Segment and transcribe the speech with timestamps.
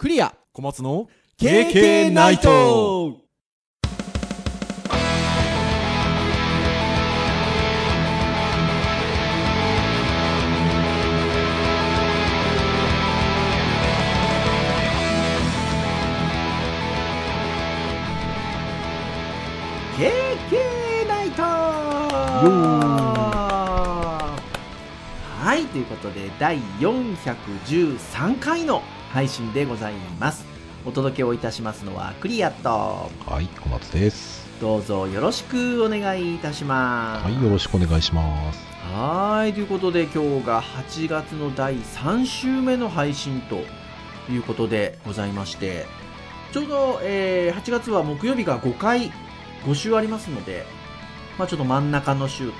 [0.00, 0.34] クリア。
[0.54, 2.48] 小松の KK ナイト。
[21.06, 21.42] ナイト。
[25.42, 28.82] はいということで第413回の
[29.12, 30.46] 配信でございます
[30.86, 34.48] お届けをいたしますのはクリアとはい、小松です。
[34.60, 38.64] どうぞよろしくお願いいたしますはい、よろしくお願いします。
[38.94, 43.62] はいということで今日が8月の第3週目の配信と
[44.32, 45.86] いうことでございまして
[46.52, 49.12] ちょうど、えー8月は木曜日が5回
[49.64, 50.64] 5週ありますので、
[51.38, 52.52] まあ、ちょっと真ん中の週という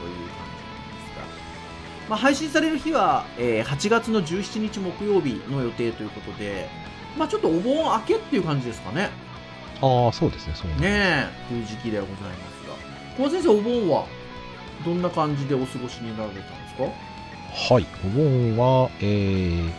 [2.10, 6.68] まあ、配信される日は、えー8月の17日木曜日の予定ということで、
[7.16, 9.10] まあ、ちょっとお盆明けっていう感じですかね。
[9.80, 12.74] ああ、そうですね、そうねえ、という時期ではございますが。
[13.16, 14.06] 小松先生、お盆は
[14.84, 16.84] どんな感じでお過ごしになられたんですか？
[17.74, 19.70] はい、お盆は、えー、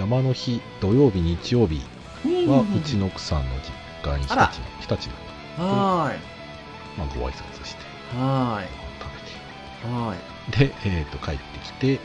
[0.00, 1.80] 山の日、土曜日、日曜日
[2.48, 4.48] は、うちの奥さんの実家に日立の、
[4.80, 5.08] 日立
[5.58, 6.18] の、はーい。
[6.98, 7.82] まあ、ご挨拶して、
[8.16, 8.66] はい。
[9.84, 12.00] はべて、で、えっ、と、帰ってきて、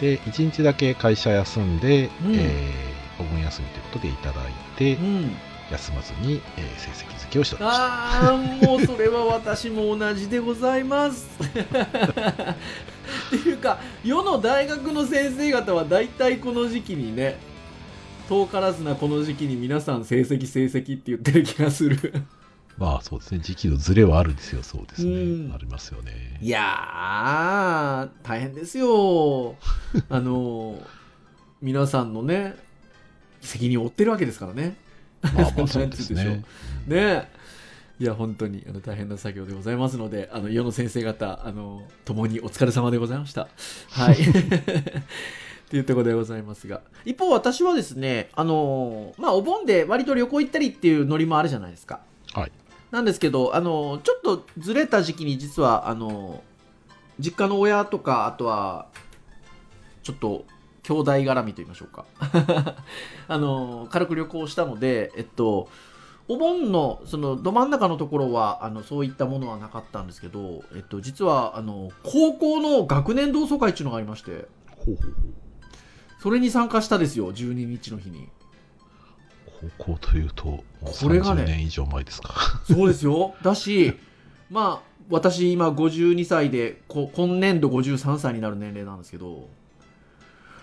[0.00, 4.94] で、1日だけ会社休んで、うんえーお盆休みということでいただいてい。
[4.94, 5.36] う、ん。
[5.70, 7.84] 休まずに、えー成績付けをしておりました。
[7.84, 11.28] ああ、もうそれは私も同じでございます。
[11.44, 11.48] っ
[13.30, 17.38] ていうか、世の大学の先生方は大体この時期にね、
[18.28, 22.24] 遠からずなこの時期に皆さん成績成績って言ってる気がする。
[22.80, 25.54] まあ、そうですね、時期のズレはあるんですよ、そうですうんね。
[25.54, 26.38] ありますよね。
[26.40, 29.54] いやー、大変ですよ。
[30.08, 30.80] あの、
[31.60, 32.56] 皆さんのね、
[33.42, 34.76] 責任を負ってるわけですからね。
[35.22, 36.42] まあまあ、そうですね
[36.88, 36.96] で。
[36.96, 37.28] ね
[37.98, 43.48] いや、本当にあの大変な作業でございますので、あの世の先生方、あの共にお疲れ様でございました。
[43.90, 44.14] はい。
[44.24, 44.24] っ
[45.68, 46.80] ていうところでございますが。
[47.04, 52.00] 一方、私はですね、あのまあ、お盆で割と旅行行ったりっていうノリもあるじゃないですか。
[52.32, 52.52] はい。
[52.90, 56.42] なんですけど、あのちょっとずれた時期に実は、あの
[57.18, 58.86] 実家の親とか、あとは、
[60.02, 60.44] ちょっと、
[60.82, 62.04] 兄弟絡みと言いましょうか。
[63.28, 65.68] あの軽く旅行したので、えっと、
[66.30, 74.46] お盆のそのど真ん中のところはあのそういったものはなかったんですけど、えっと、実はあの高校の学年同窓会っていうのがありまして
[74.76, 75.14] ほうほうほう
[76.22, 78.28] それに参加したですよ12日の日に
[79.78, 82.34] 高校というと、もうこれがね30年以上前ですか。
[82.66, 83.92] そうですよ だし
[84.50, 89.48] まあ私今52歳でこ今年度53歳になる年齢なんですけど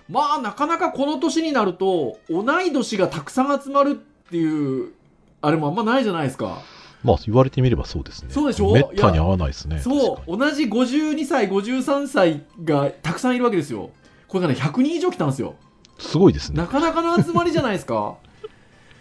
[0.09, 3.93] まあなかなかこの年になると同い年がたくさん集まるっ
[4.29, 4.93] ていう
[5.41, 6.61] あれもあんまないじゃないですか
[7.03, 8.29] まあ、言われてみればそうですね。
[8.31, 8.73] そうでしょ？
[8.73, 9.79] めったに合わないですね。
[9.79, 13.91] そう同じ52歳52歳がたくさんいるわけですよ
[14.27, 15.55] これがね100人以上来たんですよ
[15.99, 16.67] すごいですねな。
[16.67, 18.15] かなかの集まりじゃないですか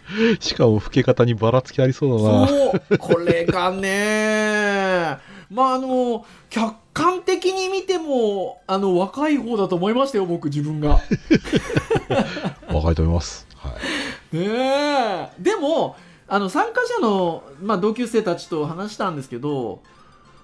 [0.39, 2.47] しかも、老け方にばらつきありそうだな。
[2.47, 5.17] そうこれがね
[5.49, 10.99] まああの客観的に見てもあの若い方だと思いましたよ僕自分が
[12.73, 13.47] 若いと思います。
[13.55, 13.69] は
[14.33, 14.37] い。
[14.37, 15.95] ねえでも
[16.27, 19.81] あの参加者の、まあ、同級生たちと話したんですけど、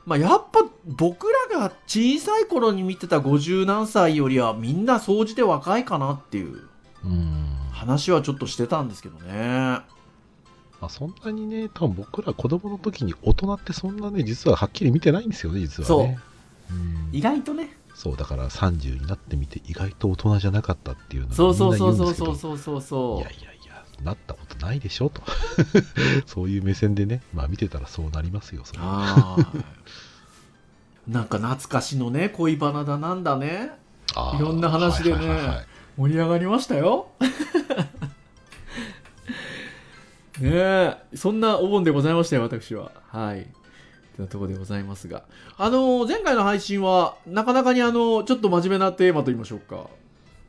[0.06, 6.62] まあ、やっぱ僕らが小さい頃に見てた50何歳よりはみんな総じて若いかなっていう
[7.04, 7.53] うーん。
[7.74, 9.80] 話はちょっとしてたんですけどね。
[10.80, 16.20] まあ、そんなにね、多分僕ら子供の時に大人ってそんなね、実ははっきり見てないんですよね、実はね。
[16.72, 16.74] う。
[16.74, 17.10] ん。
[17.12, 17.78] 意外とね。
[17.96, 22.82] そう、だから30になってみて意外と大人じゃなかったっていうのそうそうそうそうそうそうそう。
[22.82, 25.22] そういやいやいや、なったことないでしょと。
[26.28, 29.38] そういう目線でね、まあ見てたらそうなりますよ、それは。
[31.08, 33.72] なんか懐かしのね恋バナだなんだね。
[34.38, 35.18] いろんな話でね。
[35.18, 37.08] はいはいはいはい盛り上がりましたよ
[40.40, 43.48] ねえそんなお盆でございましたよ私ははい
[44.16, 45.24] というところでございますが
[45.58, 49.88] あの前回の配信はなかなかにあのちょっと真面目なテーマと言いましょうか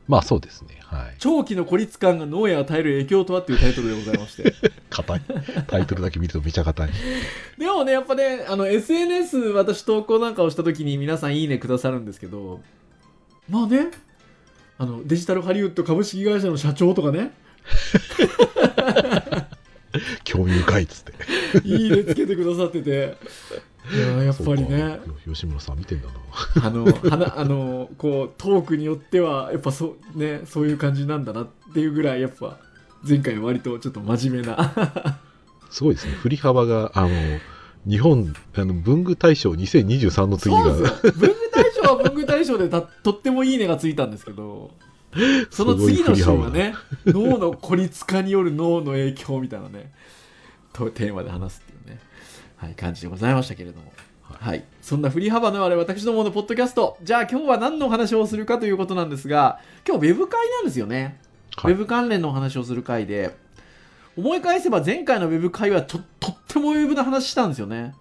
[0.07, 0.77] まあそうですね。
[0.83, 1.15] はい。
[1.17, 4.53] 長期の孤立感が脳へ与える影響とはっていうタイトルでございまして
[4.91, 5.21] 硬い。
[5.67, 6.89] タイトルだけ見るとめちゃ硬い。
[7.57, 12.61] でもねやっぱねあの SNS 私投稿なんかをした時に皆さんいいねくださるんですけど
[13.49, 13.89] まあね
[14.77, 17.31] あのデジタルハリウッド株式会社の社長とかね
[20.23, 21.13] 興味深いっつって。
[21.67, 23.17] いいねつけてくださってて
[23.93, 26.67] いややっぱりね吉村さん見てんだな。
[26.67, 32.59] あのはなあのこうトークによってはやっぱそ,、ね、そういう感じなんだなっていうぐらいやっぱ
[33.07, 35.21] 前回割とちょっと真面目な
[35.75, 36.13] すごいですね。
[36.13, 37.09] 振り幅が、あの、
[37.87, 41.11] 日本、あの、文具大賞2023の次が、そうですよ。
[41.13, 44.71] 文具大賞は文具大賞でた とってもいいねがついたんですけど。
[45.49, 49.93] その次の週がね脳の孤立化による脳の影響みたいなね
[50.73, 52.01] とテーマで話すっていうね、
[52.57, 53.93] はい、感じでございましたけれども。
[54.27, 56.97] はい、そんな振り幅のある私どものポッドキャスト。
[57.01, 61.17] じゃあ今日は何のお話をするかということなんですが今日ウェブ会なんですよね、
[61.55, 61.73] はい。
[61.73, 63.37] ウェブ関連のお話をする回で
[64.17, 67.93] 思い返せば前回のウェブ会はちょとってもウェブの話したんですよね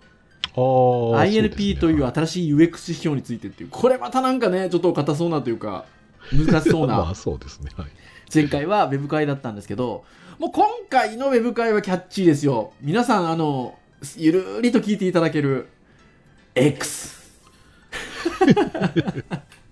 [0.55, 5.85] INP という新しい UX 指標についてっていうこれまたなんかねちょっと硬そうなというか
[6.33, 7.71] 難しそう まなあそうですね。
[7.77, 7.89] はい。
[8.33, 10.05] 前回はウェブ会だったんですけど
[10.39, 13.77] もう今回のウェブ会はキャッチーですよ皆さんあの
[14.17, 15.69] ゆるりと聞いていただける
[16.55, 17.15] X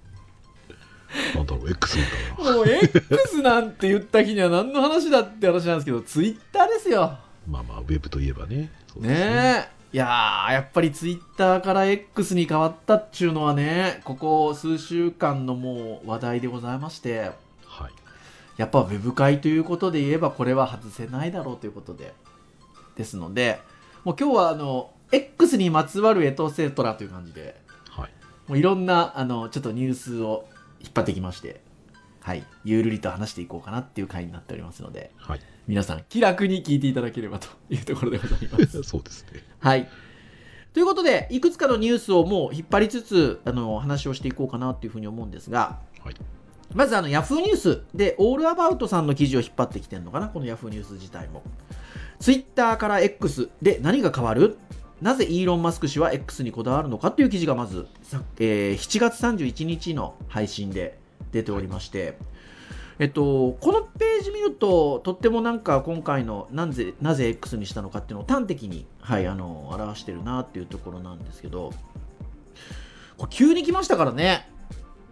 [1.35, 2.56] なんだろう、X なんだろう。
[2.56, 7.19] もう X なんて言った日には何の話だって話なんですけど Twitter ですよ
[7.49, 8.70] まあまあ、ウェブといえばね。
[8.97, 17.32] ねえいやーやっぱりツイッターから X に変わったっちゅうのはねここ数週間のもう話題でございまして
[17.67, 17.93] はい。
[18.56, 22.15] やっぱウェブ会ということで言えばこれは外せないだろうということで
[22.97, 23.61] ですので
[24.05, 27.61] もう今日はあの X にまつわるエトセトラという感じで
[27.91, 28.11] はい。
[28.49, 30.47] もういろんなあのちょっとニュースを
[30.82, 31.61] 引っ張ってきまして
[32.20, 35.40] はいゆるりと話していこうかなっていう回になっておりますのではい。
[35.69, 39.44] 皆さん気楽に聞いていただければというところでございます そうですね。
[39.61, 39.88] はい。
[40.73, 46.14] ということで、いくつかのニュースをもう引っ張りつつ、あの、話をしていこうかなっていうふうに思うんですが、はい。
[46.75, 51.43] まずあの、ヤフーニュースで、オールアバウトさんの記事を引っ張ってきてるのかな、このヤフーニュース自体も。
[52.20, 54.56] ツイッターから X で何が変わる？
[55.02, 60.96] なぜイーロン・マスク氏は X にこだわるのかという記事がまず、さえー7月31日の配信で
[61.32, 62.16] 出ておりまして、
[63.00, 71.72] えっと、このページ見ると、とってもなんか今回のなぜなぜ X にしたのかっていうのを端的に、はい、あの表してるなっていうところなんですけど、
[73.16, 74.48] これ急に来ましたからね。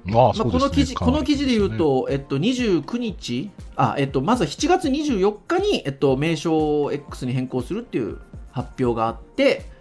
[0.05, 0.33] まあ。
[0.33, 8.19] この記事、この記事で言うと、えっと、29日、あ、えっと、まずは7月24日に、えっと、名称を X に変更するっていう
[8.53, 9.80] 発表があって、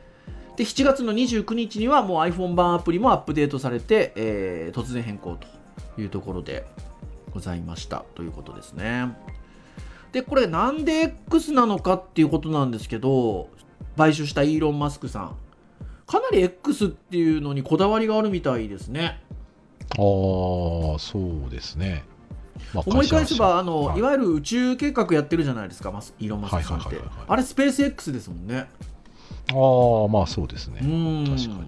[0.59, 5.37] で、7月の29日にはもう iPhone 版アプリもアップデートされて、えー突然変更
[5.95, 6.65] というところで
[7.31, 9.17] ございましたということですね。
[10.11, 13.47] で、これなんで X なのかっていうことなんですけど、
[13.95, 15.35] 買収したイーロン・マスクさん、
[16.05, 19.21] かなり X っていうのにこだわりがあるみたいですね。
[19.91, 22.03] ああ、そうですね。
[22.73, 25.89] まあ思い返せばあの、はいい、わゆる宇宙計画やってるじゃないですか
[26.19, 28.67] イーロン・マスクさんってあれスペース X ですもんね
[29.49, 30.85] ああ、まあそうですねう。
[30.85, 31.63] ん確か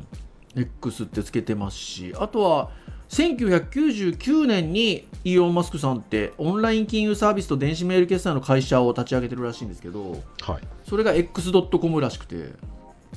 [0.55, 2.69] に X ってつけてますしあとは
[3.09, 10.67] 1999年にイーロン・マスクさんってオンライン金融サービスと電子メール決済の会社を立ち上げてるらしいんですけどはい。
[10.87, 12.53] それが X.com らしくて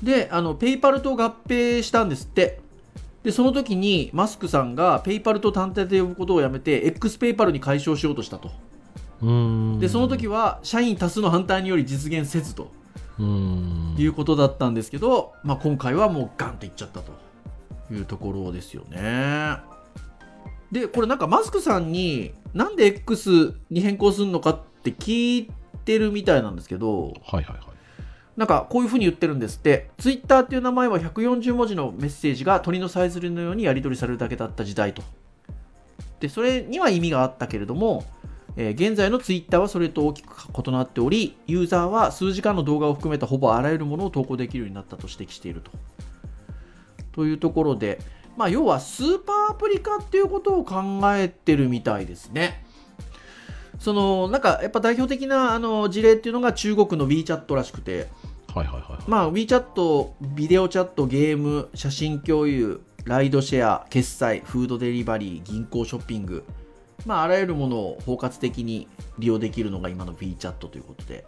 [0.03, 2.61] であの PayPal と合併したんですって
[3.23, 8.51] でその時にマスクさんが PayPal と単体で呼ぶことをやめて X ペイパルに解消しようとしたと
[9.23, 9.79] うーん。
[9.79, 12.71] でその時は社員多数の反対により実現せずと。
[13.99, 17.13] いうことだったんですけど、まあ、今回はもうガンといっちゃったと
[17.93, 19.59] いうところですよね。
[20.73, 25.51] でこれなんかマスクさんになんで X に変更するのかって聞い
[25.85, 27.59] てるみたいなんですけどはいはいはい。
[28.37, 35.03] なんかこういうふうに言ってるんですってツイッターっていう名前は140文字のメッセージが鳥のさえずりのようにやり取りされるだけだった時代と
[36.19, 38.05] でそれには意味があったけれども、
[38.57, 40.35] えー現在のツイッターはそれと大きく
[40.67, 45.71] 異なっておりユーザーは数時間の動画を含めたほぼあらゆるものを投稿できるようになったと指摘していると。
[47.13, 48.01] というところで、
[48.37, 52.65] まあ、要はスーパーアプリ化っていうことを考えてるみたいですね。
[53.79, 58.09] そのなんかやっぱ代表的なあの事例っていうのが中国の WeChat らしくて。
[58.55, 59.11] はいはいはい。
[59.11, 66.45] まあ、WeChat、ビデオチャット、ゲーム、写真共有、ライドシェア、決済、フードデリバリー、銀行ショッピング、
[67.05, 71.27] まあ、あらゆるものを包括的に利用できるのが今の WeChat ということで。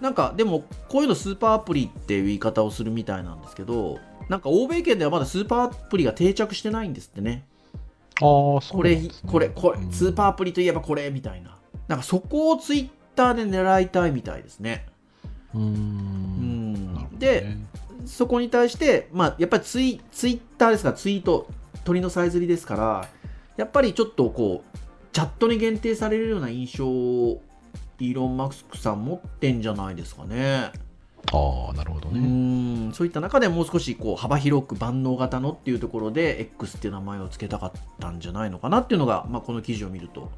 [0.00, 7.46] なんか、でも、こういうのスーパーアプリっていう言い方をするみたいなんですけど、なんか欧米圏ではまだスーパーアプリが定着してないんですってね。
[8.20, 11.56] ああ、そうこれ、これ、これ、スーパーアププリといえばこれみたいな。
[11.88, 14.86] なんかそこをツイッターで狙いたいみたいですね。
[15.54, 15.60] リ。
[15.60, 17.66] うんで、ね
[18.04, 21.48] そこに対して、まあ、やっぱりツイツイッターですから、ツイート、
[21.84, 23.08] 鳥のさえずりですから、
[23.56, 24.78] やっぱりちょっとこう、
[25.12, 27.42] チャットに限定されるような印象を、
[27.98, 30.70] イーロン・マスクさん持ってんじゃないですかね。
[31.32, 32.20] ああ、なるほどうね。
[32.20, 40.30] ん、そういった中でもう少しこう幅広く万能型のっていうところで、X っていう名前を付けたかったんじゃないのかなっていうのが、まあ、この記事を見ると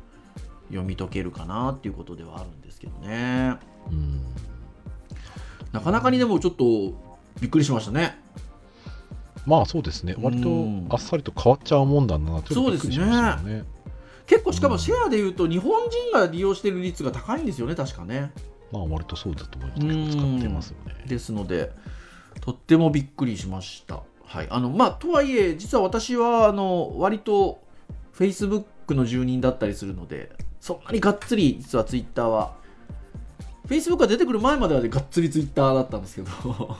[0.68, 3.56] 読み解けるかなっていうことではあるんですけどね
[3.90, 4.22] うん
[5.72, 6.64] なかなかにでもちょっと
[7.40, 8.18] びっくりしましたね
[9.46, 10.14] まあそうですね。
[10.20, 10.86] 割うん。
[10.88, 13.64] とあっさりと変わっちゃうもんだなとそうですね。
[14.26, 18.30] 結構しかもシェアでいうと日本人が利用してる率が高いんですよね確かね。
[18.70, 20.16] まあ割とそうだと思います。
[20.16, 21.04] 使ってますよね。
[21.06, 21.72] ですので
[22.40, 24.02] とってもびっくりしました。
[24.24, 24.46] はい。
[24.50, 27.62] あのまあとはいえ実は私はあの割と
[28.14, 30.30] Facebook の住人だったりするので
[30.60, 32.56] そんなにがっつり実は Twitter は。
[33.66, 36.28] Facebook が出てくる前まではねがっつり Twitter だったんですけど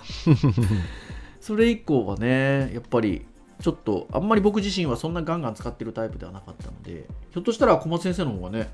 [1.49, 3.27] それ以降はねやっぱり
[3.63, 8.71] ちょっとあんまり僕自身はそんなガンガン使ってるタイプではなかったのでひょっとしたら小松先生の方がね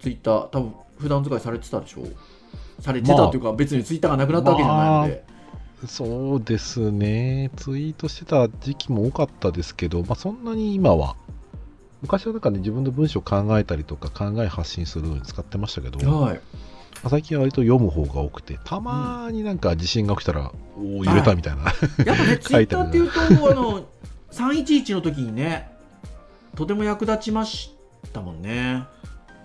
[0.00, 2.02] Twitter 多分普段使いされてたでしょ？
[2.02, 2.16] う
[2.82, 5.24] されてたというか、別に Twitter がなくなったわけじゃないので、
[5.86, 7.50] そうですね。
[7.56, 11.14] ツイートしてた時期も多かったですけど、まあ、そんなに今は
[12.00, 16.36] 昔はなんかね自分の文章を考えたりとか考え発信するのに使ってましたけど、まはい。
[16.36, 16.40] あ
[17.08, 21.64] 最近は割と読む方が多くてたまになんか地震が起きたら、おお揺れたみたいな、
[22.04, 23.86] やっぱね、 ツイッターっていうと、あの、
[24.30, 25.72] 311の時にね、
[26.54, 27.74] とても役立ちまし
[28.12, 28.84] たもんね。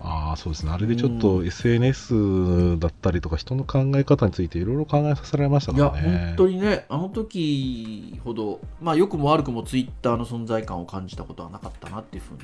[0.00, 0.72] ああそうですね。
[0.72, 6.26] あれでちょっうと SNS だったりとか人の考え方についていろいろ考えさせられましたいや、からね。
[6.28, 12.40] 本当にね、あの時ほど、まあ、良くも悪くもツイッターの存在感を感じたことはなかったなっていうふうに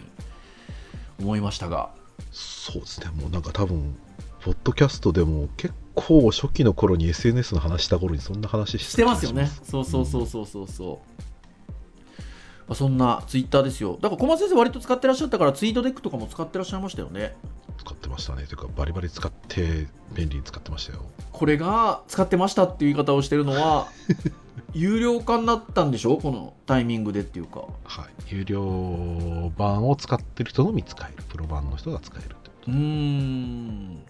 [1.20, 1.90] 思いましたが。
[2.32, 3.06] そうですね。
[3.14, 3.96] もうなんか多分
[4.44, 9.48] ポッドキャストでも結構初期の頃に SNS の話した頃にそんな話してしてますよね。
[9.62, 12.20] そうそうそうそうそうそう。
[12.66, 13.98] まあ、そんなツイッターですよ。
[14.00, 17.34] だから小松先生割と使ってらっしゃったからツイートデックとかも使ってらっしゃいましたよね。
[17.78, 18.44] 使ってましたね。
[18.46, 21.02] というかバリバリ使って便利に使ってましたよ。
[21.32, 23.88] これが使ってましたっていう言い方をしてるのは
[24.74, 26.18] 有料化になったんでしょ？
[26.18, 27.60] このタイミングでっていうか。
[27.84, 28.34] はい。
[28.34, 31.22] 有料版を使ってる人のみ使える。
[31.30, 32.70] プロ版の人が使えるってこと。
[32.72, 34.02] うーん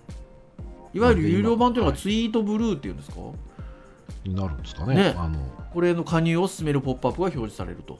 [0.95, 3.17] いわゆる有料版というのがツイートブルーっていうんですか、
[4.25, 4.95] になるんですかね。
[4.95, 5.15] ね。
[5.19, 5.39] あの
[5.73, 7.99] これの加入を進めるポップアップが表示されると。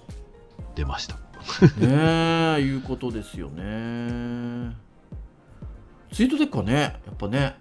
[0.77, 1.17] 出ました。
[1.79, 4.75] ねえいうことですよね。
[6.13, 7.57] ツイートデックはねやっぱね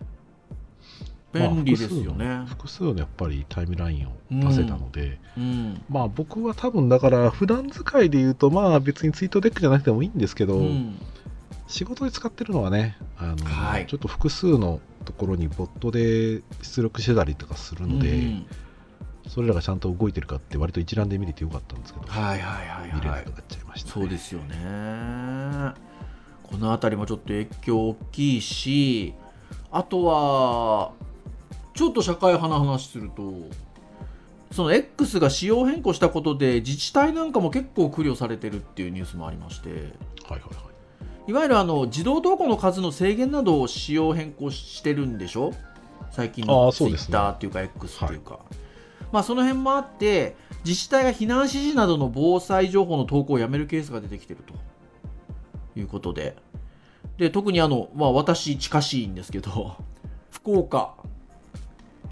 [1.34, 5.84] 便利ですよね、まあ複数の複数のやっぱりタイムラインを出せたので、うん。
[5.90, 11.00] まあ僕は多分だから普段使いで言うとまあ別にツイートデックじゃなくてもいいんですけど、うん
[11.68, 13.88] 仕事で使ってるのはねあの、はい。
[13.88, 18.46] ちょっと複数のところにボットで出力してたりとかするので、うん
[19.30, 22.94] それらがちゃんと動いてるかって割と一覧で見れてよかったんですけど、はいはいはいはい。
[22.94, 25.74] 見れなくなっちゃいました、そうですよね。
[26.44, 29.14] この辺りもちょっと影響大きいし
[29.72, 30.92] あとは
[31.74, 33.34] ちょっと社会派な話すると
[34.52, 39.70] その X が仕様変更したことで自治体なんかも結構苦慮されてるっていうニュースもありまして。
[39.70, 39.90] はいはい
[40.30, 40.38] は
[40.70, 40.73] い
[41.28, 45.54] いわゆるあの自動投稿の数の制限などを仕様変更してるんでしょ？
[46.12, 48.40] 最近あのツイッターっていうか X っていうか、
[49.12, 54.54] まあその辺もあって自治体が避難指示などの防災情報の投稿をやめるケースが出てきてると。
[55.76, 56.36] いうことで。
[57.18, 59.76] で特にあの、まあ、私近しいんですけど
[60.30, 60.94] 福岡。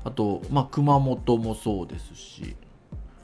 [0.03, 2.55] あと、まあ、熊本もそうですし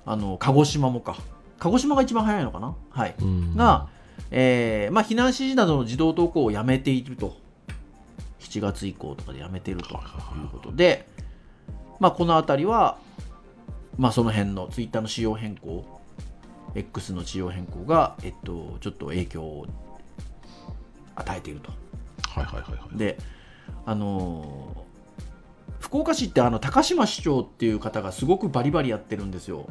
[0.05, 1.15] あの鹿児島もか。
[1.57, 2.75] 鹿児島が一番早いのかな？
[2.91, 3.15] はい。
[3.19, 3.55] うん。
[3.55, 3.87] が、
[4.31, 7.37] えーまあ、避難指示などの自動投稿をやめていると。
[8.47, 11.07] 7月以降とかでやめているということで、
[11.99, 12.97] まあ、この辺りは、
[13.97, 15.85] まあ、その辺のツイッターの仕様変更
[16.73, 19.65] X の仕様変更が、えっと、ちょっと影響を
[21.15, 21.71] 与えていると。
[22.29, 22.97] はいはいはいはい。
[22.97, 23.17] で
[23.85, 24.87] あのー
[25.79, 29.67] 福岡市ってあの高島市長っていう方がすごくバリバリやってるんですよ。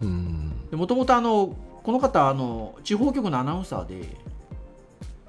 [0.00, 0.52] うん。
[0.72, 4.16] もともとあのこの方あの地方局のアナウンサーで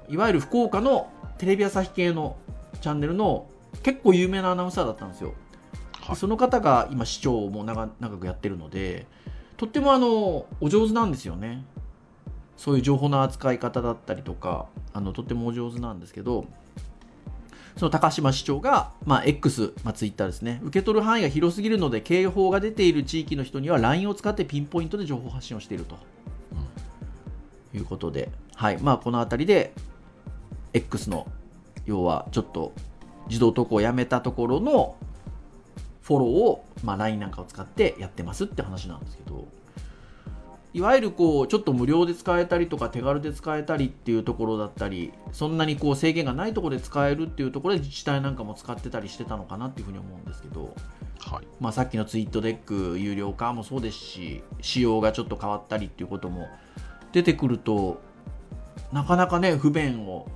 [0.08, 2.36] いわゆる福岡のテレビ朝日系の
[2.80, 3.48] チャンネルの
[3.82, 5.34] 結構有名なアナウンサーだったんですよ、
[6.00, 6.16] はい。
[6.16, 9.06] その方が今市長も長長くやってるので
[9.56, 11.64] とってもあのお上手なんですよね。
[12.56, 16.46] そういう情報の扱い方だったりとかあのとってもお上手なんですけど
[17.76, 25.96] その高島市長が、まあ、X、まあ、ツイッターですね、受け取る範囲が広すぎるので、警報が出ている地域の人には LINE を使ってピンポイントで情報発信をしていると、
[27.74, 28.78] いうことで、はい。
[28.78, 29.72] まあ、この辺りで
[30.72, 31.26] X の
[31.86, 32.72] 要はちょっと
[33.28, 34.96] 自動投稿をやめたところの
[36.02, 39.46] フォローを、まあ、LINE なんかを使ってやってますって話なんですけど。
[40.74, 50.74] いわゆるこうちょっと無料で使えたりとか手軽で使えたりっていうところだったりそんなにこう制限がないところで使えるっていうところで自治体なんかも使ってたりしてたのかなっていうふうに思うんですけど、
[51.20, 51.46] はい。
[51.60, 56.48] まあ、さっきのツイートデック有料化もそうですし仕様がちょっと変わったりっていうことも
[57.12, 58.00] 出てくると
[58.92, 60.28] なかなかね不便を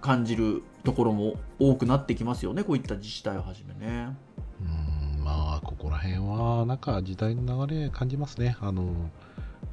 [0.00, 4.16] 感じるところも多くなってきますよねこういった自治体をはじめね。
[4.60, 8.56] うんまあここら辺はなんか時代の流れ感じますね。
[8.60, 9.10] あの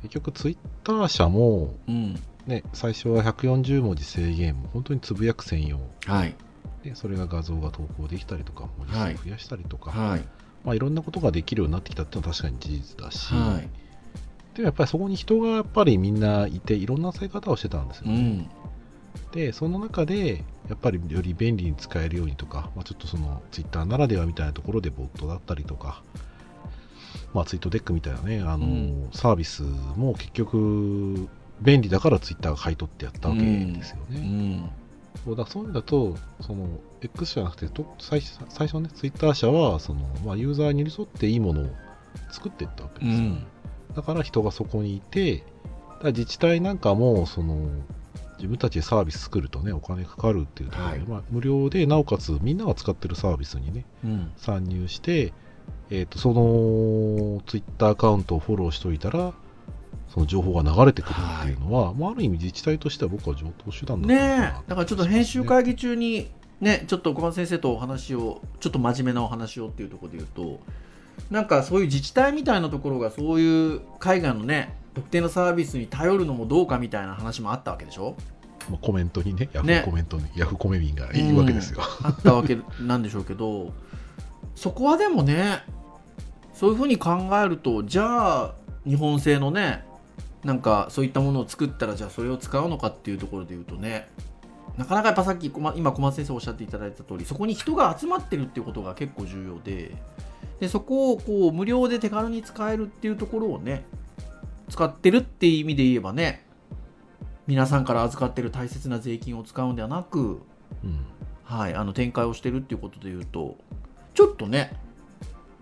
[0.02, 2.16] 結局ツイッター社も、うん。
[2.46, 5.80] ね、最初は140文字制限も本当につぶやく専用。
[6.06, 6.36] はい。
[6.84, 10.24] でそれが画像が投稿できたりとか文字数を増やしたりとか、はい。
[10.64, 13.87] まあ、いろんなことができるようになってきたっていうのは確かに事実だし、はい
[14.58, 18.14] でもやっぱりそこに人がやっぱりみんないていろんな使い方をしてたんですよね。
[18.16, 18.50] うん。
[19.32, 26.02] でその中でやっぱりより便利に使えるようにとか、まあ、ちょっとそのツイッターならではみたいなところでボットだったりとか、
[27.36, 29.10] まあ、ツイートデックみたいなねあの、うん。
[29.14, 31.30] サービスも結局
[31.62, 34.20] 便利だからツイッターが買い取ってやったわけですようね。
[34.22, 34.72] ん。
[35.24, 36.68] そうだそういう意味だとその
[37.02, 41.70] X じゃなくてと最初最初ねツイッター社はその、まあ、ユーザーに寄り添っていいものを
[42.32, 43.48] 作っていったわけうですよ、ん
[43.98, 45.44] だから人がそこにいて
[46.04, 47.68] だ自治体なんかもその
[48.38, 51.08] 自分たちでサービス作るとねお金かかるっていうところで、はい。
[51.08, 54.32] まあ、無料でなおかつみんなが使ってるサービスにねうん。
[54.38, 55.34] 参入して、
[55.90, 59.34] えー、とそのツイッターアカウントをフォローしておいたら
[60.10, 64.54] その情報が流れてくるっていうのは、まあ、ある意味自治体としては僕は上等手段だとね思うなえ。
[64.68, 66.30] だからちょっと編集会議中に
[66.62, 70.60] ねちょっと小松先生とお話をちょっと真面目なお話をっていうところで言うと
[71.32, 78.16] なんかそういう自治体みたいなところがそういう海外のね特定のサービスに頼るのもどうかみたいな話もあったわけでしょ？
[78.70, 79.76] まあ、コメントにねヤフね。
[79.76, 83.72] ーコメントに、ヤフーコメ民がいるわけですよ、あったわけなんでしょうけど
[84.56, 85.64] そこはでもね
[86.54, 88.54] そういうふうに考えるとじゃあ
[88.86, 89.86] 日本製のね
[90.44, 94.08] なんかそういったものを作ったらじゃあそれを使うのかっていうところで言うとね
[94.78, 99.96] なかなかやっぱさっき今小松先生おっしゃっていただいた通りそこに人が集まってるっていうことが結構重要で
[100.60, 103.86] でそこをこう無料で手軽に使えるっていうところをね
[104.70, 106.46] 使ってるっていう意味で言えばね
[107.46, 110.42] 皆さんから預かってる大切な税金を使うんではなく
[110.84, 111.06] うん
[111.44, 113.56] はい、あの展開をしてるっていうことで言うと
[114.14, 114.74] ちょっとね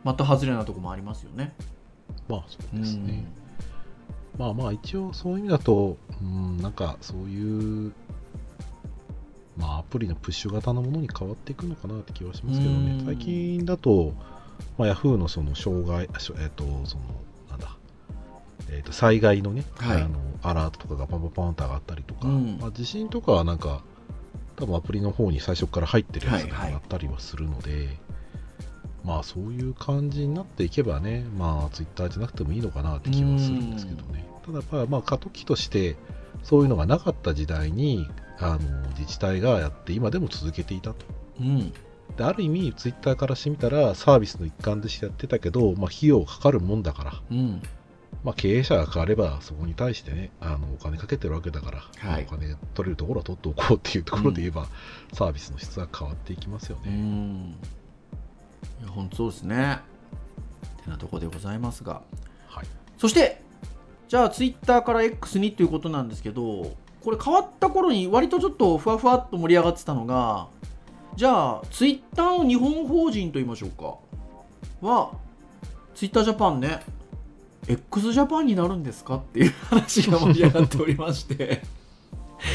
[0.04, 1.54] また外れなとこもありますよね。
[2.28, 3.26] まあそうですね、
[4.38, 7.92] まあまあ一応そういう意味だと、うん、なんかそういう、
[9.58, 13.04] まあアプリのプッシュ型のものに変わっていくのかなって気はしますけどねう。
[13.04, 14.14] ん最近だと、
[14.78, 17.04] まあ、Yahoo のその障害、えっ、と、その、
[17.50, 17.78] なんだ、
[18.72, 20.02] えっ、と、災害のね、はい。
[20.02, 22.58] あの、アラートとかがパンパンパンと上がったりとか、うん。
[22.60, 23.84] まあ、地震とかはなんか、
[24.56, 26.68] 多分アプリの方に最初から入ってるやつがはいはい。
[26.70, 27.98] 上がったりはするので、
[29.06, 34.26] まあそういう感じになっていけばね、まあツイッターじゃなくてもいいのかなって気はするんですけどね。
[34.44, 35.96] ただやっぱりまあ過渡期として
[36.42, 38.08] そういうのがなかった時代に
[38.40, 41.06] あの自治体がやって今でも続けていたと。
[41.40, 41.74] うん、
[42.18, 47.62] である意味ツイッターからしてみたらサービスの一環としてやってたけど、まあ、費用かかるもんだから、うん、
[48.24, 54.68] まあ、経営者が変わればそこに対してねあのお金かけてるわけだから、はいお金取れるところは取っておこうっていうところで言えば、
[55.14, 56.94] サービスの質は変わっていきますようね。
[56.96, 57.56] ん。
[58.82, 59.80] いや本当そうですね。
[60.86, 62.02] てなところでございますが、
[62.48, 62.66] はい、
[62.98, 63.42] そして
[64.08, 70.48] じゃあツイッターから X にということなんですけど、これ変わった頃に割とちょっとふわふわっと盛り上がってたのが、
[71.16, 73.96] じゃあツイッターの日本法人と言いましょうか。
[74.86, 75.12] は
[75.94, 76.82] ツイッタージャパンね。
[77.68, 81.62] x ジャパンになるんですかっていう話が盛り上がっておりまして。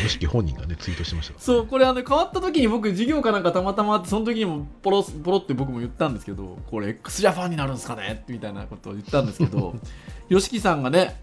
[0.05, 1.45] 無識本人がねツイートしてましたから。
[1.45, 9.75] そうこれあの変わった時に僕授業かなんかたまたまあってその時にもポロポロって僕も言ったんですけどこれ x ジャパンになるんですかねみたいなことを言ったんですけど
[10.29, 11.21] YOSHIKI さんがね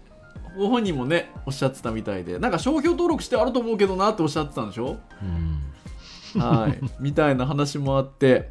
[0.58, 4.98] ご本人もねおっしゃってたみたいでなんか商標登録してあると思うけどなっておっしゃってたんでしょ？
[5.22, 5.62] うん
[6.36, 8.50] はい、みたいな話もあって、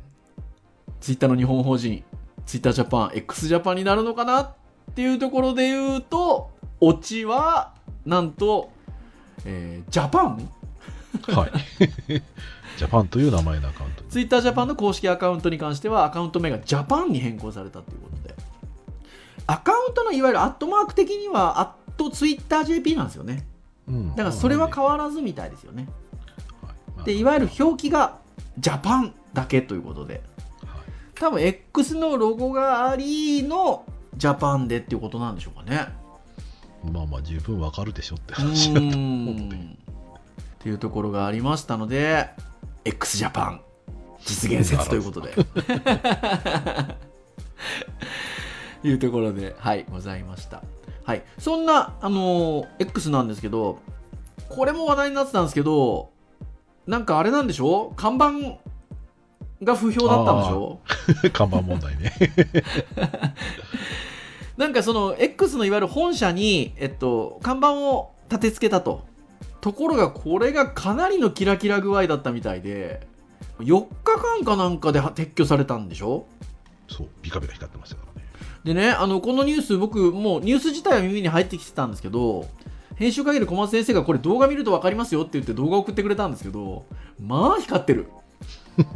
[1.00, 2.04] ツイッターの日本法人、
[2.46, 4.54] ツイッタージャパン、x ジャパンになるのかなっ
[4.96, 7.74] ていうところで言うと、オチは、
[8.06, 8.72] なんと、
[9.46, 10.50] えージャパン？
[11.28, 11.52] はい。
[12.78, 18.36] ジャパンという名前のアカウントにツイッタージャパンの公式アカウントに関しては、アカウント名がジャパンに変更されたということで、
[19.48, 23.48] アカウントのいわゆるアットマーク的には、アットツイッター JP なんですよね。
[23.88, 25.84] うんだからそれは変わらずみたいですよね。
[25.84, 25.94] はい
[27.06, 28.18] で、いわゆる表記が
[28.58, 30.22] ジャパンだけということで、はい。
[31.16, 35.88] 多分 X のロゴがありのジャパンでっていうことなんでしょうかね。
[36.92, 39.60] まあまあ十分わかるでしょってう話だと思うーのでん。
[39.60, 39.64] っ
[40.60, 42.30] ていうところがありましたので
[42.86, 43.62] X ジャパン。
[44.26, 45.34] 実現説ということで。
[48.84, 50.64] いうところで、はい、ございました。
[51.04, 53.80] はい、そんな、あのー X なんですけど、
[54.50, 56.12] これも話題になってたんですけど、
[56.88, 57.93] なんかあれなんでしょ？
[57.95, 58.32] 看板
[59.63, 60.80] が不評だったんでしょ？
[61.34, 62.13] 看板問題ね。
[64.58, 69.06] なんかその X のいわゆる本社に、えっと、看板を立て付けたと。
[69.62, 73.06] ところがこれがかなりのキラキラ具合だったみたいで
[73.60, 76.26] 4日間かなんかで撤去されたんでしょ？
[76.88, 78.28] そうビカビカ光ってましたからね。
[78.63, 82.47] でねあのこのニュース僕もうニュース自体は耳に入ってきてたんですけど
[82.98, 86.86] 編集かける小松先生がこれ動画見ると分かりますよって言って動画送ってくれたんですけど
[87.20, 88.08] まあ光ってる。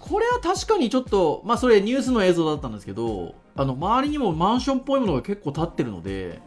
[0.00, 6.42] これは確かにちょっとまあそれニュースの映像だったんですけどあの周りにもマンションっぽいものが結構立ってるので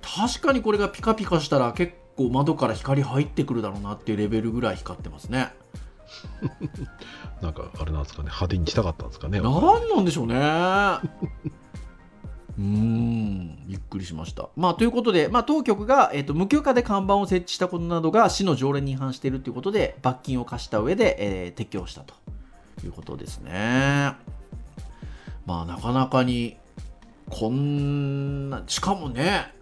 [0.00, 5.52] 確かにこれがピカピカしたら結構窓から光入ってくるだろうなっていうレベルぐらい光ってますね。
[7.42, 8.26] なんかあれなんですかね。
[8.26, 9.40] 派手にしたかったんですかね。
[9.40, 10.34] 何なんでしょうね
[12.58, 14.48] うんびっくりしました。
[14.56, 22.14] まあ、ということで、まあ、当局が、えーと、無許可で看板を設置したことなどが市の条例に違反しているということで罰金を課した上で、えー、撤去したと
[22.84, 24.14] いうことですね。
[25.46, 26.56] まあ、なかなかに
[27.28, 29.52] こんなしかもね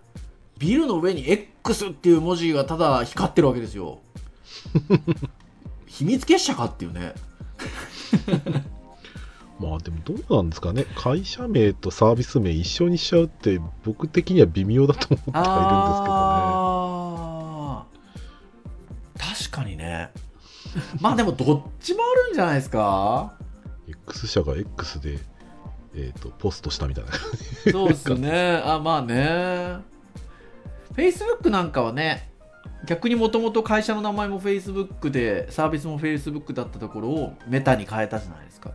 [0.59, 4.01] ビルの上に X っていう文字がただ光ってるわけですよ。
[5.87, 7.15] 秘密結社かっていうね。
[9.59, 16.09] まあでもどうなんですかね、会社名とサービス名一緒にしちゃうって、僕的には微妙だと思ってはいるんですけ
[19.29, 19.49] どね。
[19.51, 20.11] 確かにね。
[21.01, 23.35] まあでもどっちもあるんじゃないですか
[23.89, 25.19] ？X 社が X で、
[25.95, 27.11] えーと、ポストしたみたいな
[27.73, 28.63] そうですね。
[28.65, 29.79] あまあね。
[30.95, 32.31] Facebook なんかはね、
[32.87, 38.71] 逆にもともと会社の名前も Facebook で、サービスも Facebook だったところをメタに変えたじゃないですか。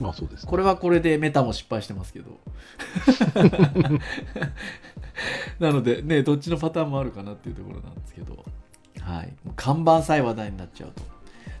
[0.00, 2.38] まあそうです、ね、これはこれでメタも失敗してますけど。
[5.58, 8.44] なのでねどっちのパターンもあるかなっていうところなんですけど。
[9.00, 9.32] はい。
[9.54, 11.02] 看板さえ話題になっちゃうと。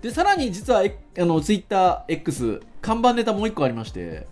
[0.02, 0.82] でさらに実はあ
[1.24, 4.26] の TwitterX 看板ネタもう一個ありまして。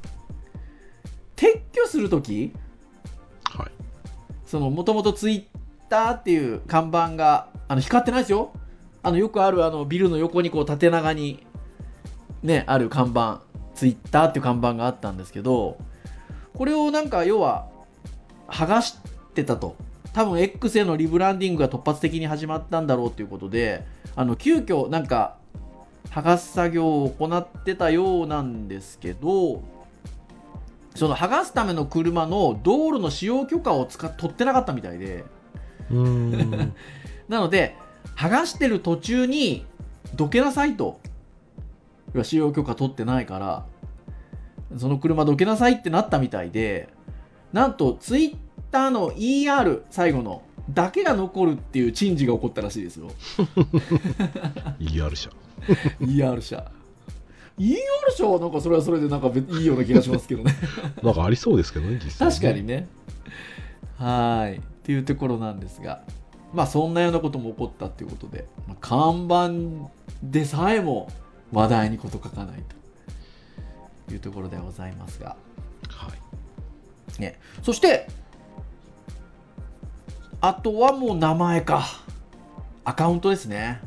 [1.37, 2.53] 撤去するとき
[3.45, 3.71] はい。
[4.47, 8.53] そのもともと Twitter っていう看板があの光ってないですよ。
[9.03, 11.47] あのよくあるあのビルの横にこう縦長に
[12.43, 13.43] ねある看板
[13.75, 15.79] ツイッターっていう看板があったんですけど、
[16.55, 17.69] これをなんか要は
[18.49, 18.97] 剥がし
[19.35, 19.77] てたと。
[20.13, 23.85] 多分 X へのリブランディングが突発的に始まったんだろうということで、
[24.15, 25.37] あの急遽なんか
[26.11, 29.63] 剥がす作業を行ってたようなんですけど、
[30.95, 35.25] その剥がすための車の道路の使用許可を使っ取ってなかったみたいで、
[37.29, 37.77] なので、
[38.17, 39.67] 剥がしてる途中に
[40.15, 41.01] どけなさいと。
[42.23, 43.67] 使用許可取ってないから
[44.77, 46.89] その車どけなさいってなったみたいで
[47.53, 48.37] なんとツイッ
[48.71, 53.11] ターの ER 最後のだけが残るっていう珍事が起こったらしいですよ。
[54.81, 55.31] ER 社
[56.01, 56.73] ER 社
[57.59, 57.77] ER
[58.17, 60.55] 社はなんかそれはそれでなんかいいような気がしますけどね。
[61.03, 62.89] なんかありそうですけどね実際、ね、確かにね。
[63.99, 64.57] はい。
[64.57, 66.03] っていうところなんですが。
[66.53, 69.81] まあそんなようなことも起こったっていうことで、まあ、看板
[70.23, 71.11] でさえも
[71.55, 74.13] 話題に事書かないと。
[74.13, 75.35] いうところでございますが、
[75.89, 76.13] は
[77.19, 77.21] い。
[77.23, 78.07] ね、そして
[80.43, 81.85] あとはもう名前か。
[82.85, 83.81] アカウントですね。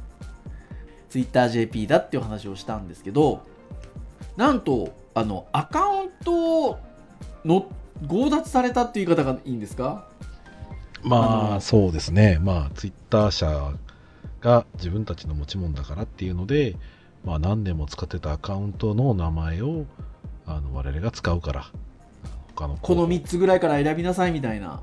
[1.12, 3.46] TwitterJP だっていう話をしたんですけど
[4.36, 6.80] なんとあのアカウント
[7.46, 7.70] の
[8.10, 10.10] 強奪されたっていう言い方がいいんですか？
[11.04, 12.40] まあそうですね。
[12.42, 13.72] まあツイッター社
[14.42, 16.76] が自分たちの持ち物だからっていうので
[17.28, 19.84] まあ、何年も使ってたアカウントの名前を
[20.46, 21.66] あの我々が使うから
[22.56, 24.82] 他のこの3つぐらいから選びなさいみたいな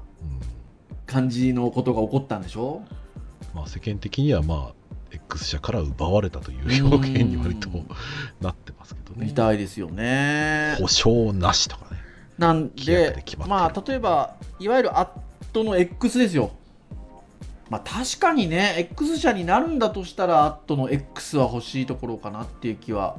[1.07, 2.83] 感じのことが起こったんでしょ、
[3.55, 4.75] うん、まあ、世間的にはまあ
[5.11, 7.71] X 社から奪われたという表現に割と
[8.43, 9.25] なってますけどね。
[9.25, 10.77] みたいですよね。
[10.79, 12.01] 保証なしとかね。
[12.37, 15.09] なんで、まあ、例えば、いわゆるアッ
[15.53, 16.51] トの X ですよ。
[17.71, 23.17] まあ、確かにね X 社になるんだとしたらアットの X は欲しいところかなっていう気は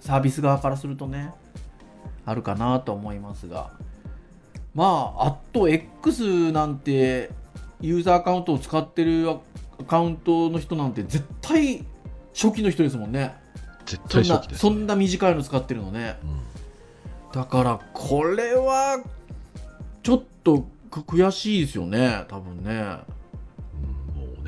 [0.00, 1.32] サービス側からするとね
[2.24, 3.70] あるかなと思いますが。
[4.74, 7.30] まあアット X なんて
[7.80, 9.38] ユーザーアカウントを使ってるア
[9.84, 11.84] カウントの人なんて絶対
[12.34, 13.34] 初期の人ですもんね。
[13.86, 19.02] 絶対初期です、ね、そんな短いの使ってるのね、うん、だからこれは
[20.02, 22.98] ちょっと悔しいですよね多分ね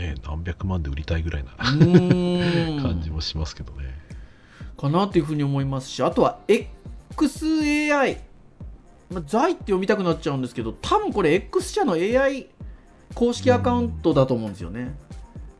[0.00, 3.98] ね何百万で売りたいぐらいな 感じもしますけどね。
[4.76, 8.18] かなというふうに思いますしあとは XAI、
[9.10, 12.48] まあ、財って読みたくなっちゃうんですけど多分これ X 社の AI
[13.14, 14.94] 公式アカウントだと思うんですよね。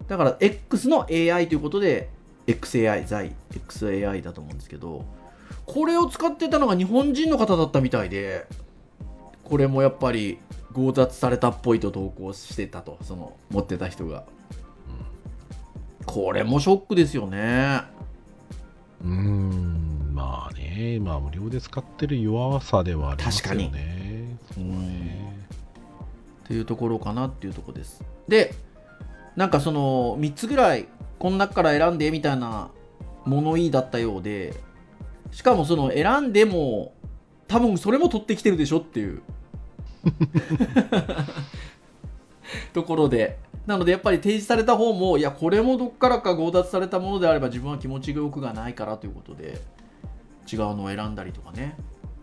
[0.09, 2.09] だから X の AI ということで
[2.47, 5.05] XAI 財 XAI だと思うんですけど
[5.67, 8.47] これを使ってたのが日本人の方だったみたいで
[9.45, 10.39] これもやっぱり
[10.75, 14.25] 強奪されたっぽいと投稿してたとその持ってた人が、
[16.07, 17.83] これもショックですよね。
[19.03, 24.37] うーんまあねまあ無料で使ってる弱さではありますよね。
[24.57, 24.97] うん。
[25.05, 25.47] ね
[26.45, 28.03] っていうところかなっていうところです。
[28.27, 28.55] で
[29.37, 32.71] なんかその3つぐらいこの中から選んでみたいな
[33.25, 34.55] 物言いだったようで
[35.31, 36.95] しかもその選んでも
[37.47, 39.23] 多分それも取ってきてるでしょっていう
[42.73, 49.61] ところでなのでやっぱり提示された方もいやこれもどっからか強奪されたものであれば自分は気持ちがよくがないからということで
[50.51, 51.77] 違うのを選んだりとかね。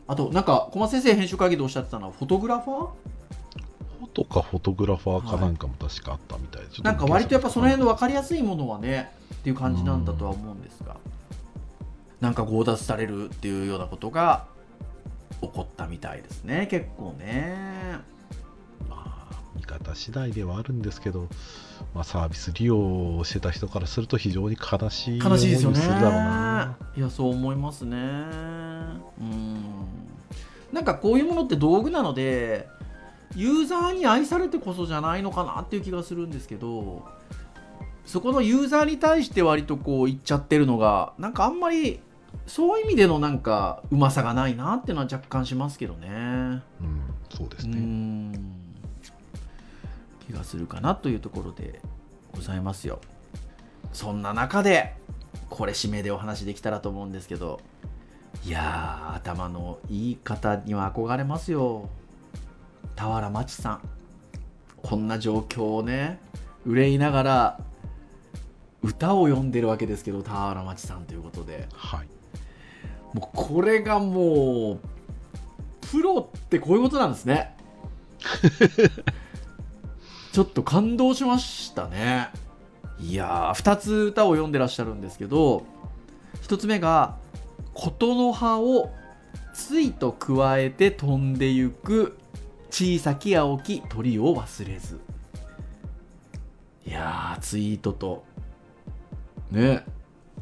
[0.08, 2.90] あとなんか小松先生編集会議でおっしゃってたのはフォトグラファー？
[4.00, 10.96] フォトかフォトグラファーかなんかも確かあったみたいで、ちょっなんか割とやっぱその辺の分かりやいすいものはねっていう感じなんだとは思うんですが。
[12.20, 14.46] なんか強奪されるっていうようなことが
[15.42, 16.68] 起こったみたいですね。
[16.70, 17.56] 結構ね。
[18.90, 21.28] まあ見方次第ではあるんですけど、
[21.94, 25.80] まあ、サービス利用してた人からすると非常に悲しい悲しいですよね。
[25.80, 26.78] 思するだろうな。
[26.96, 27.98] いやそう思いますね。
[27.98, 29.58] うん。
[30.72, 32.68] なんかこういうものって道具なので
[33.36, 37.06] ユーザーに愛されてこそじゃないのかなっていう気がするんですけど
[38.06, 42.00] そこのユーザーに対して割とこう言っちゃってるのがなんかあんまり
[42.48, 46.08] そういう意味でのなんかうまさがないなっていうのは若干しますけどね。
[46.10, 46.62] うん、
[47.30, 48.32] そうですうね、ん。
[50.26, 51.82] 気がするかなというところで
[52.34, 53.00] ございますよ。
[53.92, 54.96] そんな中で
[55.50, 57.60] これ締めでお話できたらと思うんですけど
[58.46, 61.90] いやー頭のいい方には憧れますよ。
[62.96, 63.90] 俵真知さん。
[64.82, 66.20] こんな状況をね
[66.66, 67.60] 憂いながら
[68.84, 71.68] 歌を読んでるわけですけど俵真知さんということで。
[71.74, 72.08] はい
[73.18, 74.80] もうこれがもう
[75.90, 77.56] プロってこういうことなんですね。
[80.32, 82.30] ちょっと感動しましたね。
[83.00, 85.66] いやー2つ歌を読んでらっしゃるんですけど
[86.42, 87.18] 1つ目が
[87.74, 88.92] 「琴の葉を
[89.54, 92.18] ついと加えて飛んでゆく
[92.72, 95.00] 小さき青き鳥を忘れず」
[96.86, 98.24] いやーツイートと。
[99.52, 99.84] ね。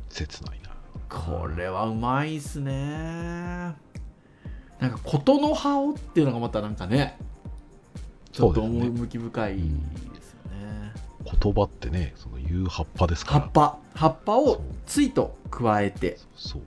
[0.10, 0.65] 切ないな
[1.10, 2.74] これはうまいっすね。
[4.80, 7.18] なんか琴の葉をっていうのがまたなんかね
[8.32, 9.62] ちょっと趣深いで
[10.22, 10.94] すよね。
[11.42, 13.42] 言葉ってねその言う葉っぱですから。
[13.42, 13.78] 葉っぱ。
[13.96, 16.18] 葉っぱをついと加えて。
[16.36, 16.62] そう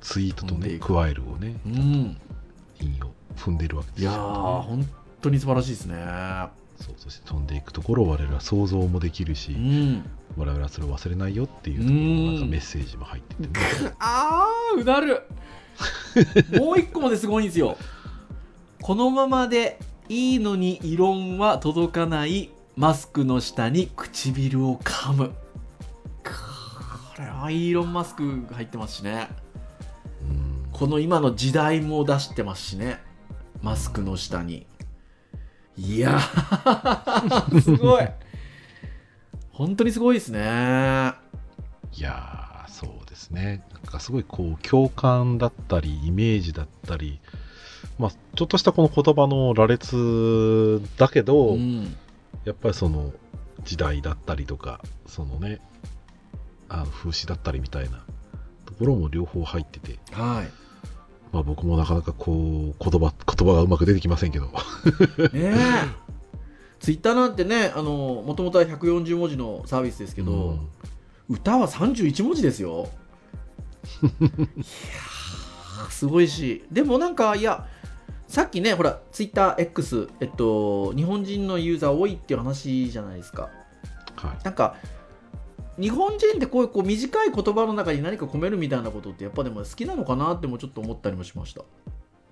[0.00, 2.20] ツイートとね加えるをねうん。
[2.80, 4.88] 韻を踏んでるわけですいよやー本
[5.20, 5.96] 当に素晴らしいですね
[6.80, 10.10] そうそして飛んでいくところを我々は想像もできるし、うん。
[10.36, 13.42] 我々はそれを忘れないよっていうところのなんかメッセージも入ってて。
[13.42, 13.50] ね、
[14.00, 15.22] あーうなる。
[16.58, 17.76] もう一個まですごいんですよ。
[18.80, 25.32] このままでいいのに異論は届かないマスクの下に唇を噛む。
[26.24, 29.28] これはイーロン・マスクが入ってますしね。
[30.22, 30.68] うん。
[30.72, 33.02] この今の時代も出してますしね。
[33.62, 34.66] マスクの下に
[35.76, 38.08] いやー すごい。
[39.52, 40.40] 本当にすごいですね。
[40.40, 43.64] いやーそうですね。
[43.72, 47.20] なんかすごいこう共感だったりイメージだったり
[47.98, 51.96] まあちょっとしたこの言葉の羅列だけど、うん。
[52.44, 53.12] やっぱりその
[53.64, 55.60] 時代だったりとかそのね
[56.68, 58.02] あの風刺だったりみたいな
[58.64, 60.59] ところも両方入ってて、はい
[61.32, 64.46] まあ、僕もなかなかこう言葉言葉がうまく出てきませんけど。
[64.46, 64.50] ね
[65.34, 65.54] え。
[66.80, 70.68] ツイッターなんてねあのもともとは140文字のサービスですけど、うん。
[71.28, 72.88] 歌は31文字ですよ。
[74.02, 76.64] いやーすごいし。
[76.70, 77.68] でもなんかいや
[78.26, 83.50] さっきねほらツイッター X えっと日本人のユーザー多いっていう話じゃないですか。
[84.16, 84.44] はい。
[84.44, 84.76] なんか
[85.80, 91.62] 日本人ってこういうこう短い言葉の中に何か込めるみたいなことってやっぱでも好きなのかなってもちょっと思ったりもしました。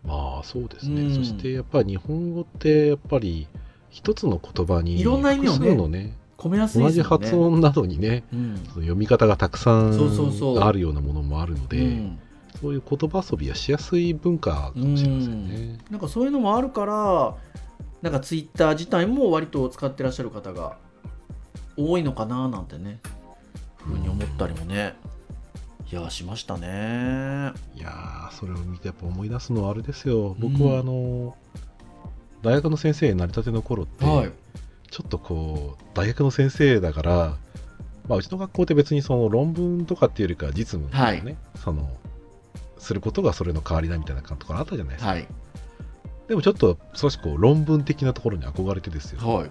[0.04, 1.14] まあそうですね、うん。
[1.14, 3.48] そしてやっぱり日本語ってやっぱり
[3.90, 8.56] 一つの言葉にいろんな意味をねね込めやすい同じ発音などにねうん。
[8.56, 9.92] その読み方がたくさん
[10.62, 12.18] あるようなものもあるので、うん。
[12.61, 15.78] そういう言葉遊びはしやすい文化かもしれませんね。
[15.90, 17.37] なんかそういうのもあるから
[18.02, 20.76] なんかツイッター自体も割と使ってらっしゃる方が
[21.76, 23.00] 多いのかななんてね
[23.88, 24.94] ふうに思ったりもね。
[25.90, 27.53] いやしましたね。
[27.74, 30.37] いやーそれを見てやっぱ思い出すのはあれですよ。
[30.38, 30.53] うん。
[30.53, 31.37] 僕はあの、
[32.42, 34.33] 大学の先生になりたての頃って、はい。
[34.90, 37.37] ちょっとこう大学の先生だから、
[38.07, 41.90] まあ、うちの学校って別にその論文とかっていうよりかは実務とかね、その
[42.79, 45.29] することがそれの代わりだみたいなところあったじゃないですか、はい。
[46.29, 49.51] でもちょっと少しこう論文的なところに憧れてですよ、はい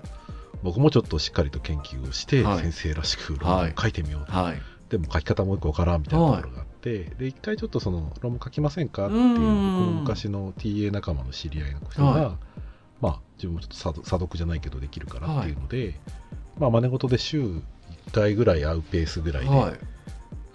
[0.64, 2.60] 僕もちょっとしっかりと研究をして、はい。
[2.60, 4.62] 先生らしく論文を書いてみようと、はい。
[4.90, 9.34] でも書き方もよくわからんみたいなところがあって、で一回ちょっとその論文書きませんかっていううん。
[9.34, 12.36] 僕の昔の TA 仲間の知り合いの人が、はい。
[13.02, 16.00] まあ自分もちょっと査読じゃないけどできるからっていうので、
[16.58, 17.62] まあ真似事で週1
[18.12, 19.74] 回ぐらい会うペースぐらいで、はい。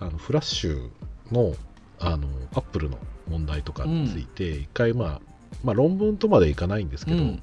[0.01, 0.91] あのフラッシュ
[1.31, 1.55] の
[2.01, 5.21] あのアップルの問題とかについて一回、まあ、
[5.63, 7.43] まあ論文とまでいかないんですけど、うん。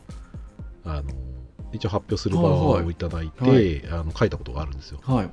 [0.84, 1.04] あの
[1.72, 3.88] 一応発表する場をいただいて、はい。
[3.92, 5.00] あの書いたことがあるんですよ。
[5.04, 5.30] はい。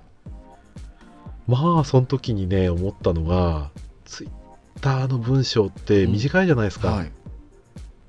[1.46, 3.70] まあその時にね思ったのが
[4.05, 4.31] ツイッ
[4.81, 7.12] ターの文章って短いじゃないですか、はい。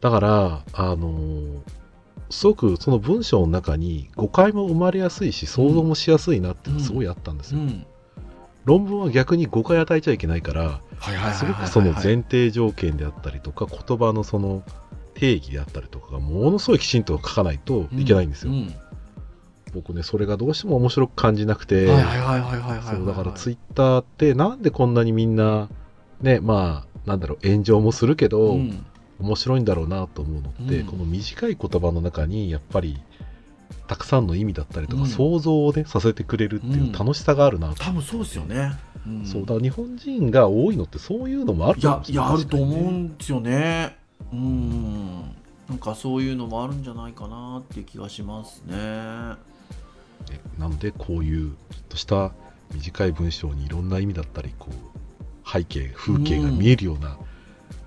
[0.02, 1.62] だからあの
[2.30, 7.86] すごくその文章の中に誤解も生まれやすいし想像もしやすいなっていうのがすごいあったんですよ、うん。
[8.66, 11.34] 論文は逆に誤解与えちゃいけないからはいはいはいはい。
[11.36, 14.64] すごくその前提条件であったりとか言葉のその
[15.18, 18.74] 定義であったりとかがものすごいきちんと書かないといけないんですよ、うん。
[19.74, 22.04] 僕ねそれがどうしても面白く感じなくて、だか
[23.24, 25.70] らツイッターってなんでこんなにみんな
[26.22, 28.86] ねまあなんだろう炎上もするけど、うん。
[29.20, 30.86] 面白いんだろうなと思うのって、うん。
[30.86, 33.02] この短い言葉の中にやっぱり
[33.88, 35.10] たくさんの意味だったりとか、うん。
[35.10, 38.74] 想像をねさせてくれるっていう楽しさがあるなと、多分そうですよね、
[39.10, 39.26] ん。
[39.26, 43.98] そうだから日本人が多いのってそういうのもあるいやいやあると思うんですよね
[44.34, 45.36] うん
[45.70, 48.76] なんかそういうのもあるんじゃないかなっていう気がしますね。
[48.76, 49.38] ね
[50.58, 52.32] なのでこういうちょっとした
[52.74, 57.18] 短い文章にいろんな意味だったりこう背景風景が見えるような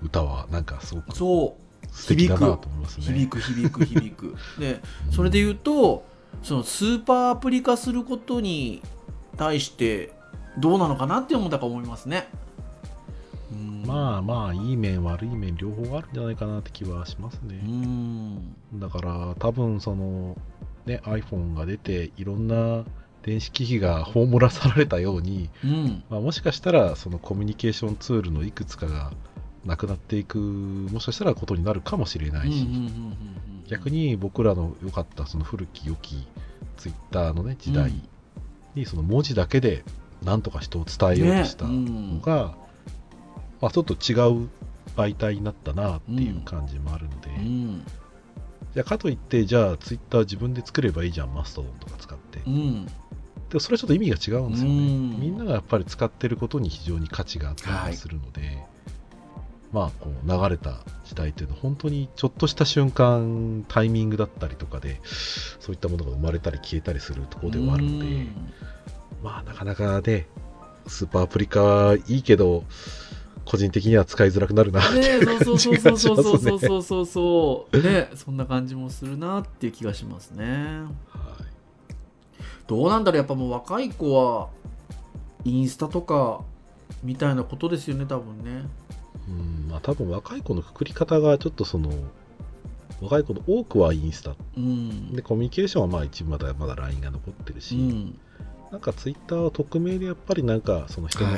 [0.02, 1.60] 歌はなんかすごくそう。
[1.92, 3.06] 素敵だなと思いますね。
[3.06, 4.36] 響く響く響く。
[4.58, 6.04] で それで言うと
[6.42, 8.82] そのスーパーアプリ化することに
[9.36, 10.12] 対して
[10.58, 12.28] どうなのかなって思ったか思いますね
[13.52, 17.56] うんまあまあいい面悪い面両方あるんじゃないかなって気はしますうね。
[17.56, 18.54] ん。
[18.74, 20.36] だから多分その
[20.86, 22.84] ね iPhone が出ていろんな
[23.22, 26.04] 電子機器が葬らされたように、うん。
[26.08, 29.12] まあ、もしかしたらそのコミュニケーションツールのいくつかが
[29.64, 32.66] なくなっていくもしかしたらことになるかもしれないし、
[33.68, 36.26] 逆に僕らの良かったその古き良き
[36.78, 37.92] ツイッターのね時代
[38.74, 39.84] にその文字だけで
[40.24, 42.54] 何とか人を伝えようとしたのが、
[43.60, 44.48] まあ、ちょっと違う
[44.96, 47.84] 媒体になったなっていう感じもあるので、うん。
[48.74, 52.86] じゃあかといってじゃあツイッター自分で作ればいいじゃんマストドンとか使って、うん。
[52.86, 52.92] で
[53.54, 55.20] もそれはちょっと意味が違うんですよね、うん。
[55.20, 58.64] みんながやっぱり使ってることに非常に価値があったりするので、
[59.72, 68.52] まあこう流れた時代っていうのは本当にちょっとした瞬間タイミングだったりとかでそういったものが生まれたり消えたりするところではあるので、うん。
[69.22, 70.26] まあなかなかね
[70.86, 72.64] スーパーアプリ化いいけど
[73.50, 76.50] 個人的には使いづらくなるなってねいう感そうそうじがしそうそうますね。
[76.50, 77.82] そうそうそうそうそう。
[77.82, 78.08] ね。
[78.14, 80.44] そんな感じもするなっていう気がしますね。
[81.08, 82.44] はい。
[82.68, 84.50] どうなんだろうやっぱもう若い子は
[85.44, 86.42] インスタとか
[87.02, 88.68] みたいなことですよね多分ね。
[89.28, 91.90] うんまあ多分若い子のくくり方がちょっとその
[93.00, 94.36] 若い子の多くはインスタ。
[94.56, 95.12] うん。
[95.12, 98.18] でコミュニケーションはまあ一部まだまだ LINE が残ってるし、うん
[98.70, 101.30] なんかツイッターは匿名でやっぱりなんかその人の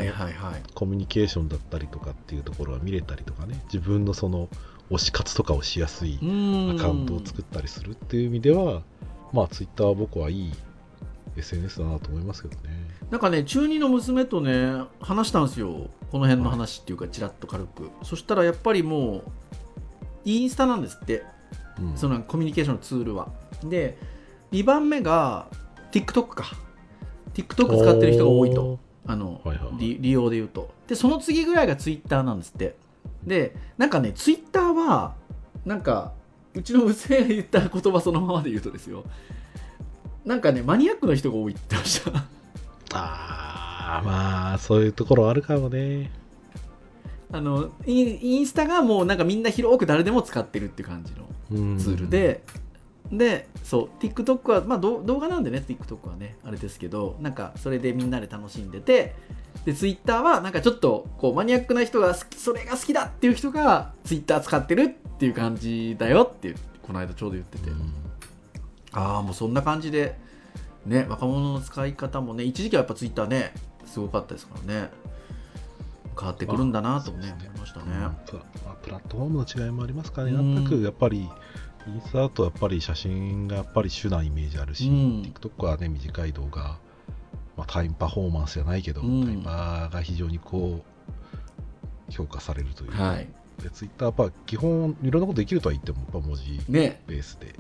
[0.75, 3.61] コミュニケーションだったりとかっていうところが見れたりとかね。
[3.73, 4.49] 自分のその
[4.91, 6.77] 推し活とかをしやすいうん。
[6.79, 8.83] アカウントを作ったりするっていう意味では、
[9.33, 10.53] まあツイッターは僕はいい
[11.37, 12.71] SNS だなと思いますけどね。
[13.11, 15.89] なんかね中2の娘とね話したんですよ。
[16.11, 17.89] この辺の話っていうかちらっと軽く。
[18.03, 19.23] そしたらやっぱりもう
[20.27, 21.25] インスタなんですって。
[21.81, 21.97] うん。
[21.97, 23.33] そのコミュニケーションのツールは。
[23.65, 23.97] で
[24.51, 25.49] 2番目が
[25.93, 26.45] TikTok か
[27.35, 28.79] TikTok 使ってる人が多いと。
[29.07, 29.79] あの、はいはいはい。
[29.79, 30.71] 利利用で言うと。
[30.87, 32.77] でその次ぐらいが Twitter なんですって。
[33.25, 35.15] でなんかね Twitter は
[35.65, 36.13] なんか
[36.55, 39.05] うちの娘が言った言葉そのままで言うとですよ。
[40.25, 42.25] なんかねマニアックな人が多いって言ってました。
[42.95, 46.11] ああまあそういうところあるかもね。
[47.33, 52.45] あのインインスタがもうなんかみんな広く誰でも使ってるって感じのうんツールで、
[53.13, 59.15] でそう TikTok は、まあ、ど動画なんでね TikTok はねあれですけどなんかそれでみんなで楽しんでて
[59.67, 64.89] で Twitter はなんかちょっとこうマニアックな人が好きそれが好きだっていう人が Twitter 使ってるっ
[65.19, 67.71] ていう感じだよってこの間ちょうど言ってて、
[68.93, 70.19] ああもうそんな感じで
[70.85, 73.53] ね若者の使い方もね一時期はやっぱ Twitter ね
[73.85, 74.91] すごかったですからね。
[76.19, 77.87] 変わってくるんだなとねまあ思いましたね。
[77.95, 78.17] うん。
[78.83, 80.55] プラットフォームの違いもありますからね、うん。
[80.55, 81.29] なんとなくやっぱり
[81.87, 85.23] インスタだとやっぱり写真がやっぱり主なイメージあるし、うん。
[85.23, 86.79] TikTok はね短い動画、
[87.57, 89.25] まあ、タイムパフォーマンスじゃないけど、うん。
[89.25, 90.83] タイパーが非常にこ
[92.09, 93.29] う評価されるという、はい。
[93.63, 97.03] でツイッターやっぱ基本いろんなことできるとは言ってもやっぱ文字ね。
[97.07, 97.55] ベースで、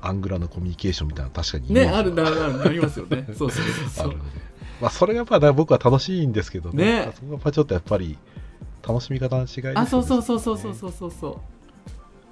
[0.00, 3.26] アングラのコミュニケーションみたいなの確かにねあるなるありますよね。
[3.36, 4.14] そうそうそう。
[4.80, 7.10] まあそれがやっぱね僕は楽しいんですけどね。
[7.14, 8.16] そこがやっぱちょっとやっぱり
[8.86, 9.80] 楽しみ方の違いですよね。
[9.80, 11.59] あそうそうそうそうそうそうそう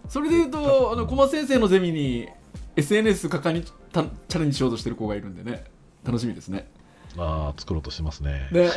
[0.08, 2.28] それでいうとあの小松先生のゼミに
[2.76, 5.64] SNS 果敢にたチャレンジしようとしてる子がいるんでね。
[6.04, 6.68] 楽しみですね。
[7.16, 8.48] ああ作ろうとしてますね。
[8.52, 8.68] ね。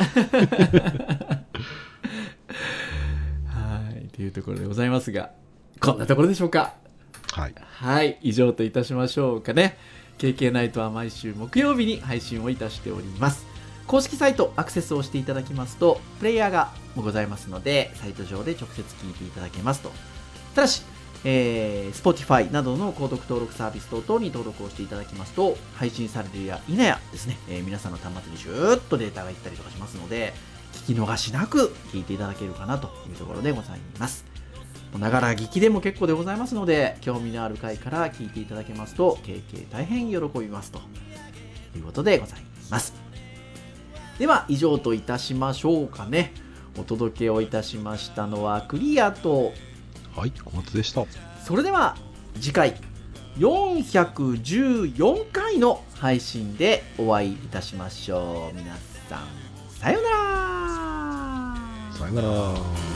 [3.46, 4.08] はい。
[4.10, 5.32] というところでございますが
[5.80, 6.74] こんなところでしょうか？
[7.32, 7.56] はい。
[7.58, 8.18] はい。
[8.22, 9.78] 以上といたしましょうかね。
[10.18, 13.46] KK ナイトは毎週木曜日に配信をいたしております。
[13.88, 19.92] 公式サイトアクセスをしていただきますとプレイヤーがございますのでサイト上で直接聞いていただけますと。
[20.56, 20.84] ただし
[21.24, 30.34] えー、Spotify などの購読登録サービス等々に登録をしていただきますと配信されるや否やですね、えー皆さんの端末にシューッとデータがいったりとかしますので
[30.88, 34.26] 聞き逃しなく聞いていただけるかなというところでございます。
[35.00, 40.82] ながら聞きでも結構でございますので興味のある回から聞いていただけますと経験大変喜びますと
[41.78, 42.94] いうことでございます。
[44.20, 46.34] では以上といたしましょうかね。
[46.78, 49.54] お届けをいたしましたのはクリアと
[50.16, 51.06] はい小松でした。
[51.44, 51.96] それでは
[52.36, 52.76] 次回
[53.38, 58.56] 414回の配信でお会いいたしましょう。
[58.56, 58.76] 皆
[59.10, 59.28] さん
[59.70, 60.18] さようなら。
[61.98, 62.91] さよなら